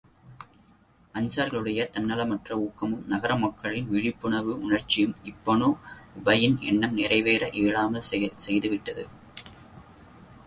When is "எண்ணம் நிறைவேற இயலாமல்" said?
6.61-8.09